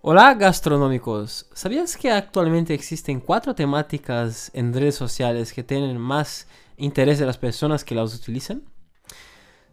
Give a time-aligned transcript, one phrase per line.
[0.00, 7.18] Hola gastronómicos, ¿sabías que actualmente existen cuatro temáticas en redes sociales que tienen más interés
[7.18, 8.62] de las personas que las utilizan?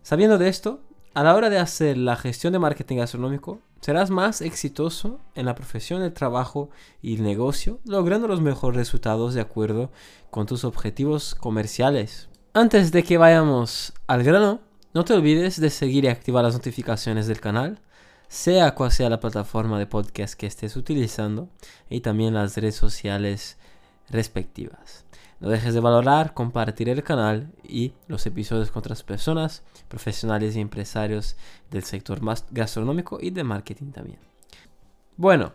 [0.01, 0.81] Sabiendo de esto,
[1.13, 5.53] a la hora de hacer la gestión de marketing gastronómico, serás más exitoso en la
[5.53, 6.71] profesión, el trabajo
[7.03, 9.91] y el negocio, logrando los mejores resultados de acuerdo
[10.31, 12.29] con tus objetivos comerciales.
[12.51, 14.61] Antes de que vayamos al grano,
[14.95, 17.79] no te olvides de seguir y activar las notificaciones del canal,
[18.27, 21.49] sea cual sea la plataforma de podcast que estés utilizando
[21.89, 23.57] y también las redes sociales
[24.09, 25.05] respectivas.
[25.39, 30.61] No dejes de valorar, compartir el canal y los episodios con otras personas, profesionales y
[30.61, 31.35] empresarios
[31.69, 32.19] del sector
[32.51, 34.19] gastronómico y de marketing también.
[35.17, 35.53] Bueno,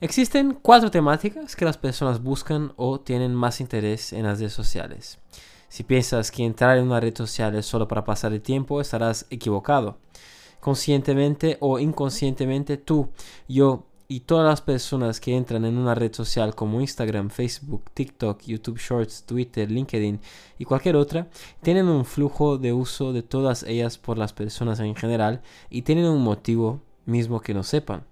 [0.00, 5.18] existen cuatro temáticas que las personas buscan o tienen más interés en las redes sociales.
[5.68, 9.26] Si piensas que entrar en una red social es solo para pasar el tiempo, estarás
[9.28, 9.98] equivocado.
[10.60, 13.08] Conscientemente o inconscientemente tú,
[13.48, 18.40] yo y todas las personas que entran en una red social como Instagram, Facebook, TikTok,
[18.42, 20.18] YouTube Shorts, Twitter, LinkedIn
[20.58, 21.28] y cualquier otra,
[21.60, 26.06] tienen un flujo de uso de todas ellas por las personas en general y tienen
[26.06, 28.07] un motivo mismo que no sepan.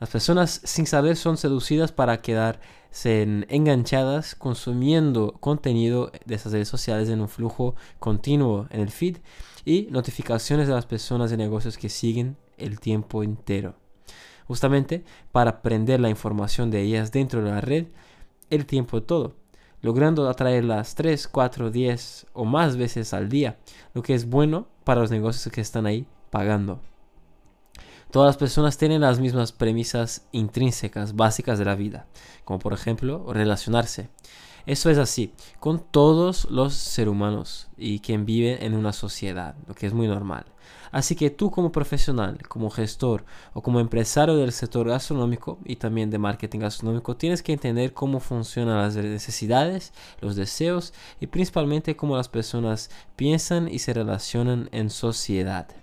[0.00, 7.10] Las personas sin saber son seducidas para quedarse enganchadas consumiendo contenido de esas redes sociales
[7.10, 9.18] en un flujo continuo en el feed
[9.66, 13.74] y notificaciones de las personas de negocios que siguen el tiempo entero.
[14.48, 17.88] Justamente para aprender la información de ellas dentro de la red
[18.48, 19.34] el tiempo todo,
[19.82, 23.58] logrando atraerlas 3, 4, 10 o más veces al día,
[23.92, 26.80] lo que es bueno para los negocios que están ahí pagando.
[28.10, 32.06] Todas las personas tienen las mismas premisas intrínsecas, básicas de la vida,
[32.44, 34.08] como por ejemplo relacionarse.
[34.66, 39.74] Eso es así con todos los seres humanos y quien vive en una sociedad, lo
[39.74, 40.44] que es muy normal.
[40.90, 46.10] Así que tú como profesional, como gestor o como empresario del sector gastronómico y también
[46.10, 52.16] de marketing gastronómico, tienes que entender cómo funcionan las necesidades, los deseos y principalmente cómo
[52.16, 55.79] las personas piensan y se relacionan en sociedad.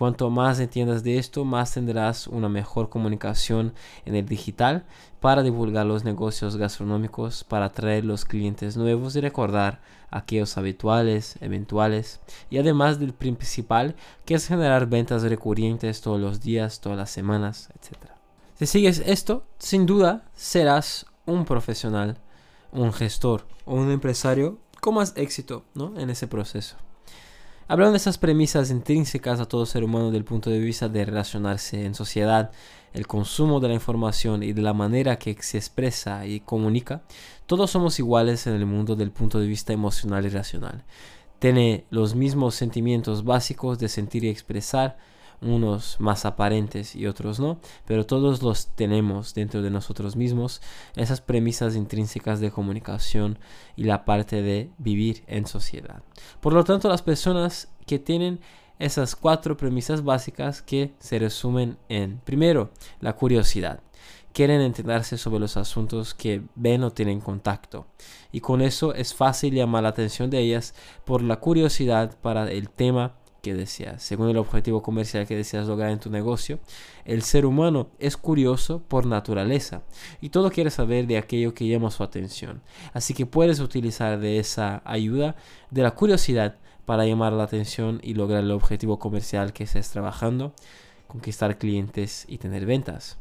[0.00, 3.74] Cuanto más entiendas de esto, más tendrás una mejor comunicación
[4.06, 4.86] en el digital
[5.20, 12.20] para divulgar los negocios gastronómicos, para atraer los clientes nuevos y recordar aquellos habituales, eventuales,
[12.48, 13.94] y además del principal,
[14.24, 17.98] que es generar ventas recurrentes todos los días, todas las semanas, etc.
[18.58, 22.16] Si sigues esto, sin duda serás un profesional,
[22.72, 25.92] un gestor o un empresario con más éxito ¿no?
[26.00, 26.76] en ese proceso.
[27.70, 31.84] Hablando de esas premisas intrínsecas a todo ser humano del punto de vista de relacionarse
[31.84, 32.50] en sociedad,
[32.92, 37.02] el consumo de la información y de la manera que se expresa y comunica,
[37.46, 40.82] todos somos iguales en el mundo del punto de vista emocional y racional.
[41.38, 44.98] Tiene los mismos sentimientos básicos de sentir y expresar,
[45.42, 50.60] unos más aparentes y otros no, pero todos los tenemos dentro de nosotros mismos,
[50.96, 53.38] esas premisas intrínsecas de comunicación
[53.76, 56.02] y la parte de vivir en sociedad.
[56.40, 58.40] Por lo tanto, las personas que tienen
[58.78, 62.70] esas cuatro premisas básicas que se resumen en, primero,
[63.00, 63.80] la curiosidad.
[64.32, 67.86] Quieren enterarse sobre los asuntos que ven o tienen contacto.
[68.32, 70.74] Y con eso es fácil llamar la atención de ellas
[71.04, 75.90] por la curiosidad para el tema que deseas, según el objetivo comercial que deseas lograr
[75.90, 76.58] en tu negocio.
[77.04, 79.82] El ser humano es curioso por naturaleza
[80.20, 82.62] y todo quiere saber de aquello que llama su atención.
[82.92, 85.36] Así que puedes utilizar de esa ayuda,
[85.70, 86.56] de la curiosidad,
[86.86, 90.54] para llamar la atención y lograr el objetivo comercial que estés trabajando,
[91.06, 93.16] conquistar clientes y tener ventas.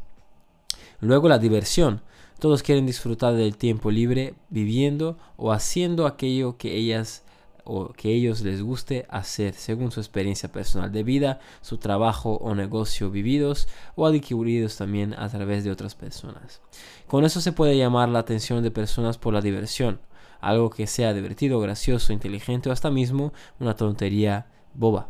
[1.02, 2.02] Luego la diversión.
[2.40, 7.24] Todos quieren disfrutar del tiempo libre viviendo o haciendo aquello que ellas
[7.70, 12.56] o que ellos les guste hacer según su experiencia personal de vida, su trabajo o
[12.56, 16.62] negocio vividos o adquiridos también a través de otras personas.
[17.06, 20.00] Con eso se puede llamar la atención de personas por la diversión,
[20.42, 25.10] algo que sea divertido, gracioso, inteligente o hasta mismo una tontería boba.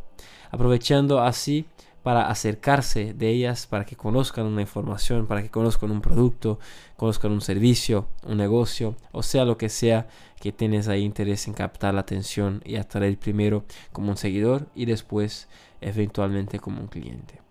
[0.51, 1.65] Aprovechando así
[2.09, 6.57] para acercarse de ellas, para que conozcan una información, para que conozcan un producto,
[6.97, 10.07] conozcan un servicio, un negocio, o sea lo que sea
[10.41, 14.85] que tienes ahí interés en captar la atención y atraer primero como un seguidor y
[14.85, 15.49] después
[15.81, 17.41] eventualmente como un cliente.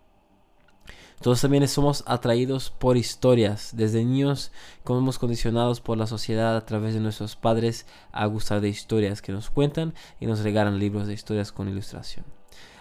[1.23, 3.77] Todos también somos atraídos por historias.
[3.77, 4.51] Desde niños
[4.85, 9.31] somos condicionados por la sociedad a través de nuestros padres a gustar de historias que
[9.31, 12.25] nos cuentan y nos regalan libros de historias con ilustración.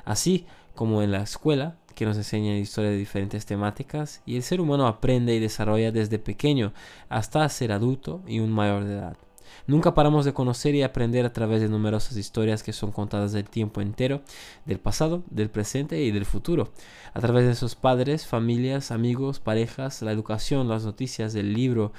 [0.06, 0.48] Así
[0.78, 4.88] como en la escuela, que nos enseña historias de diferentes temáticas, y el ser humano
[4.88, 6.72] aprende y desarrolla desde pequeño
[7.10, 9.18] hasta ser adulto y un mayor de edad.
[9.66, 13.50] Nunca paramos de conocer y aprender a través de numerosas historias que son contadas del
[13.50, 14.22] tiempo entero,
[14.66, 16.72] del pasado, del presente y del futuro.
[17.14, 21.92] A través de sus padres, familias, amigos, parejas, la educación, las noticias, el libro,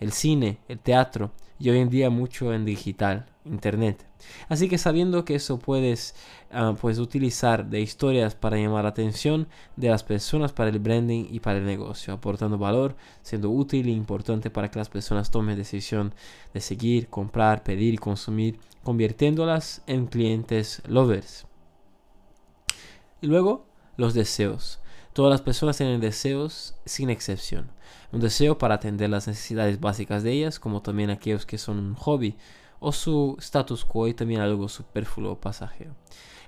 [0.00, 1.30] el cine, el teatro
[1.60, 4.06] y hoy en día mucho en digital, internet.
[4.48, 6.14] Así que sabiendo que eso puedes
[6.50, 11.26] ah, pues utilizar de historias para llamar la atención de las personas para el branding
[11.30, 15.56] y para el negocio, aportando valor, siendo útil e importante para que las personas tomen
[15.56, 16.14] decisión
[16.54, 21.46] de seguir, comprar, pedir y consumir, convirtiéndolas en clientes lovers.
[23.20, 23.66] Y luego,
[23.98, 24.79] los deseos.
[25.12, 27.70] Todas las personas tienen deseos sin excepción.
[28.12, 31.94] Un deseo para atender las necesidades básicas de ellas, como también aquellos que son un
[31.94, 32.36] hobby
[32.78, 35.94] o su status quo y también algo superfluo o pasajero.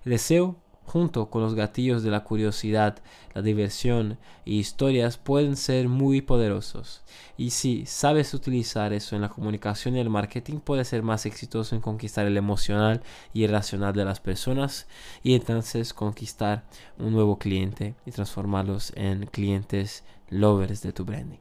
[0.04, 0.56] El deseo
[0.92, 2.98] junto con los gatillos de la curiosidad,
[3.32, 7.00] la diversión y historias pueden ser muy poderosos.
[7.38, 11.74] Y si sabes utilizar eso en la comunicación y el marketing, puedes ser más exitoso
[11.74, 13.00] en conquistar el emocional
[13.32, 14.86] y el racional de las personas
[15.22, 16.64] y entonces conquistar
[16.98, 21.38] un nuevo cliente y transformarlos en clientes lovers de tu branding.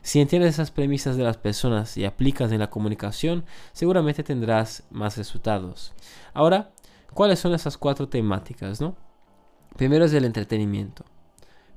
[0.00, 3.44] Si entiendes esas premisas de las personas y aplicas en la comunicación,
[3.74, 5.92] seguramente tendrás más resultados.
[6.32, 6.70] Ahora,
[7.14, 8.96] ¿Cuáles son esas cuatro temáticas, no?
[9.76, 11.04] Primero es el entretenimiento.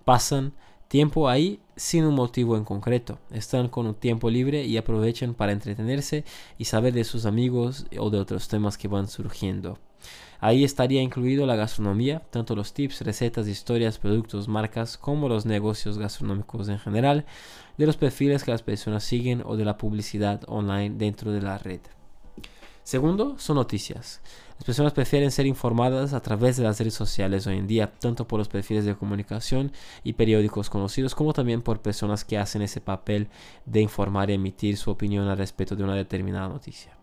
[0.05, 0.53] Pasan
[0.87, 3.19] tiempo ahí sin un motivo en concreto.
[3.31, 6.23] Están con un tiempo libre y aprovechan para entretenerse
[6.57, 9.79] y saber de sus amigos o de otros temas que van surgiendo.
[10.39, 15.97] Ahí estaría incluido la gastronomía, tanto los tips, recetas, historias, productos, marcas, como los negocios
[15.97, 17.25] gastronómicos en general,
[17.77, 21.57] de los perfiles que las personas siguen o de la publicidad online dentro de la
[21.57, 21.79] red.
[22.83, 24.19] Segundo, son noticias.
[24.57, 28.27] Las personas prefieren ser informadas a través de las redes sociales hoy en día, tanto
[28.27, 29.71] por los perfiles de comunicación
[30.03, 33.29] y periódicos conocidos, como también por personas que hacen ese papel
[33.65, 36.97] de informar y emitir su opinión al respecto de una determinada noticia.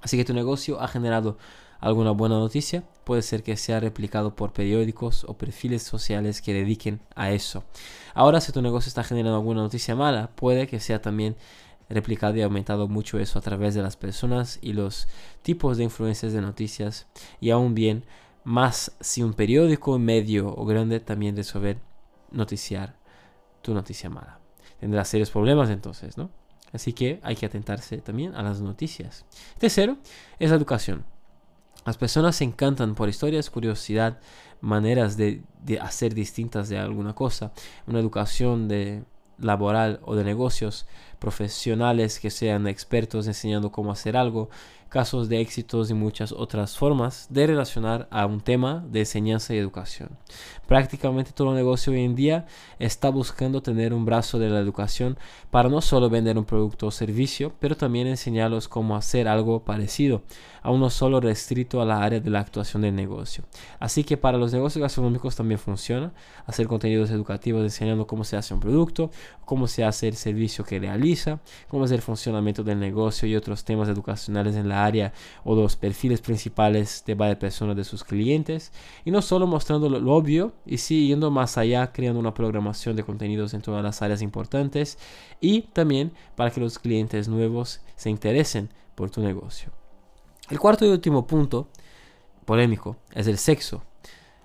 [0.00, 1.36] Así que tu negocio ha generado
[1.78, 7.00] alguna buena noticia, puede ser que sea replicado por periódicos o perfiles sociales que dediquen
[7.14, 7.64] a eso.
[8.14, 11.36] Ahora, si tu negocio está generando alguna noticia mala, puede que sea también
[11.88, 15.08] replicado y aumentado mucho eso a través de las personas y los
[15.42, 17.06] tipos de influencias de noticias
[17.40, 18.04] y aún bien
[18.44, 21.78] más si un periódico medio o grande también resolver
[22.30, 22.96] noticiar
[23.62, 24.38] tu noticia mala.
[24.78, 26.30] Tendrá serios problemas entonces, ¿no?
[26.72, 29.24] Así que hay que atentarse también a las noticias.
[29.58, 29.96] Tercero
[30.38, 31.04] es la educación.
[31.84, 34.18] Las personas se encantan por historias, curiosidad,
[34.60, 37.52] maneras de, de hacer distintas de alguna cosa.
[37.86, 39.04] Una educación de
[39.38, 40.86] laboral o de negocios,
[41.26, 44.48] profesionales que sean expertos enseñando cómo hacer algo,
[44.88, 49.58] casos de éxitos y muchas otras formas de relacionar a un tema de enseñanza y
[49.58, 50.10] educación.
[50.68, 52.46] Prácticamente todo negocio hoy en día
[52.78, 55.18] está buscando tener un brazo de la educación
[55.50, 60.22] para no solo vender un producto o servicio, pero también enseñarlos cómo hacer algo parecido,
[60.62, 63.44] a uno solo restrito a la área de la actuación del negocio.
[63.78, 66.12] Así que para los negocios gastronómicos también funciona
[66.46, 69.10] hacer contenidos educativos enseñando cómo se hace un producto,
[69.44, 71.15] cómo se hace el servicio que realiza,
[71.68, 75.12] cómo es el funcionamiento del negocio y otros temas educacionales en la área
[75.44, 78.72] o los perfiles principales de varias personas de sus clientes
[79.04, 83.04] y no solo mostrando lo, obvio y sí yendo más allá creando una programación de
[83.04, 84.98] contenidos en todas las áreas importantes
[85.40, 89.70] y también para que los clientes nuevos se interesen por tu negocio.
[90.50, 91.68] El cuarto y último punto
[92.44, 93.82] polémico es el sexo.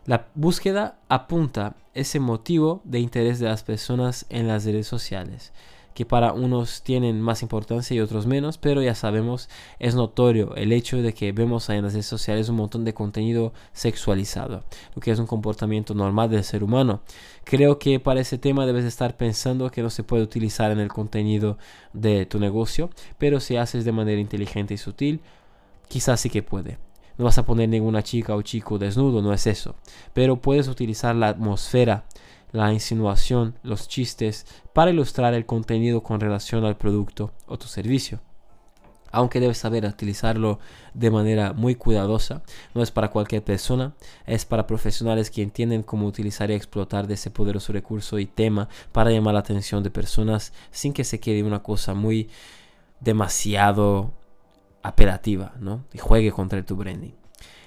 [0.05, 5.53] La búsqueda apunta ese motivo de interés de las personas en las redes sociales
[5.93, 10.71] que para unos tienen más importancia y otros menos, pero ya sabemos, es notorio el
[10.71, 14.63] hecho de que vemos en las redes sociales un montón de contenido sexualizado,
[14.95, 17.01] lo que es un comportamiento normal del ser humano.
[17.43, 20.89] Creo que para ese tema debes estar pensando que no se puede utilizar en el
[20.89, 21.57] contenido
[21.93, 25.21] de tu negocio, pero si haces de manera inteligente y sutil,
[25.87, 26.77] quizás sí que puede.
[27.17, 29.75] No vas a poner ninguna chica o chico desnudo, no es eso.
[30.13, 32.05] Pero puedes utilizar la atmósfera
[32.51, 38.19] la insinuación, los chistes, para ilustrar el contenido con relación al producto o tu servicio.
[39.13, 40.59] Aunque debes saber utilizarlo
[40.93, 42.43] de manera muy cuidadosa,
[42.73, 43.93] no es para cualquier persona,
[44.25, 48.69] es para profesionales que entienden cómo utilizar y explotar de ese poderoso recurso y tema
[48.93, 52.29] para llamar la atención de personas sin que se quede una cosa muy
[53.01, 54.13] demasiado
[54.81, 55.83] apelativa, ¿no?
[55.93, 57.20] Y juegue contra tu branding.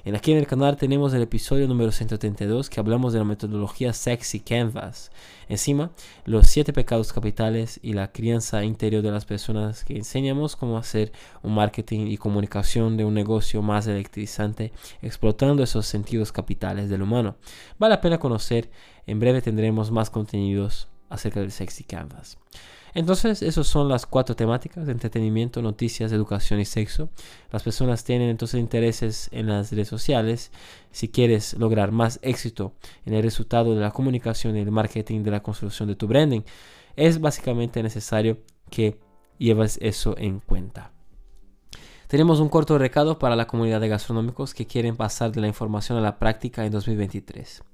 [0.06, 3.94] En aquí en el canal tenemos el episodio número 132 que hablamos de la metodología
[3.94, 5.10] Sexy Canvas.
[5.48, 5.92] Encima,
[6.26, 11.10] los siete pecados capitales y la crianza interior de las personas que enseñamos cómo hacer
[11.42, 17.36] un marketing y comunicación de un negocio más electrizante explotando esos sentidos capitales del humano.
[17.78, 18.70] Vale la pena conocer.
[19.06, 22.38] En breve tendremos más contenidos acerca del Sexy Canvas.
[22.94, 27.10] Entonces, esas son las cuatro temáticas, entretenimiento, noticias, educación y sexo.
[27.50, 30.52] Las personas tienen entonces intereses en las redes sociales.
[30.92, 32.72] Si quieres lograr más éxito
[33.04, 36.42] en el resultado de la comunicación y el marketing de la construcción de tu branding,
[36.94, 38.38] es básicamente necesario
[38.70, 39.00] que
[39.38, 40.92] lleves eso en cuenta.
[42.06, 45.98] Tenemos un corto recado para la comunidad de gastronómicos que quieren pasar de la información
[45.98, 47.64] a la práctica en 2023.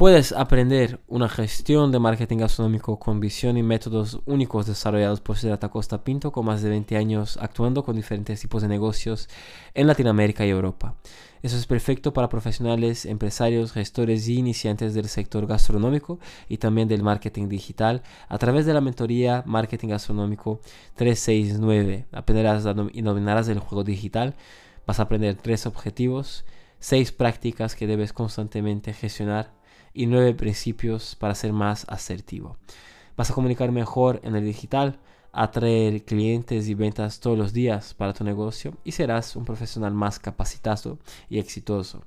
[0.00, 5.68] Puedes aprender una gestión de marketing gastronómico con visión y métodos únicos desarrollados por Siddhartha
[5.68, 9.28] Costa Pinto con más de 20 años actuando con diferentes tipos de negocios
[9.74, 10.94] en Latinoamérica y Europa.
[11.42, 17.02] Eso es perfecto para profesionales, empresarios, gestores y iniciantes del sector gastronómico y también del
[17.02, 20.62] marketing digital a través de la mentoría Marketing Gastronómico
[20.94, 22.06] 369.
[22.10, 22.64] Aprenderás
[22.94, 24.34] y dominarás el juego digital.
[24.86, 26.46] Vas a aprender tres objetivos,
[26.78, 29.59] seis prácticas que debes constantemente gestionar
[29.92, 32.56] y nueve principios para ser más asertivo.
[33.16, 34.98] Vas a comunicar mejor en el digital,
[35.32, 40.18] atraer clientes y ventas todos los días para tu negocio y serás un profesional más
[40.18, 42.04] capacitado y exitoso.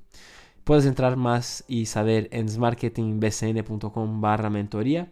[0.64, 5.12] Puedes entrar más y saber en smarketingbcn.com barra mentoría.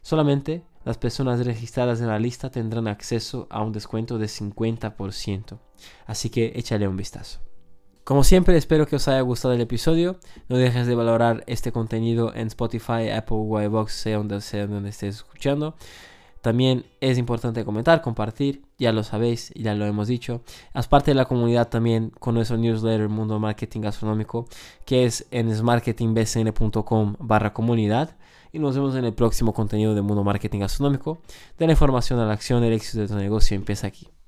[0.00, 5.58] Solamente las personas registradas en la lista tendrán acceso a un descuento de 50%.
[6.06, 7.40] Así que échale un vistazo.
[8.06, 10.20] Como siempre, espero que os haya gustado el episodio.
[10.48, 15.16] No dejes de valorar este contenido en Spotify, Apple, Ybox, sea donde, sea donde estés
[15.16, 15.74] escuchando.
[16.40, 20.42] También es importante comentar, compartir, ya lo sabéis, ya lo hemos dicho.
[20.72, 24.46] Haz parte de la comunidad también con nuestro newsletter Mundo Marketing Gastronómico,
[24.84, 28.16] que es en smarketingbcn.com barra comunidad.
[28.52, 31.18] Y nos vemos en el próximo contenido de Mundo Marketing Gastronómico.
[31.58, 34.06] De la información a la acción, el éxito de tu negocio empieza aquí.